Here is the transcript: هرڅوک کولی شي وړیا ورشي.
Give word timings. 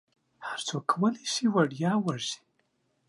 هرڅوک 0.47 0.83
کولی 0.91 1.23
شي 1.33 1.45
وړیا 1.53 1.91
ورشي. 2.05 2.39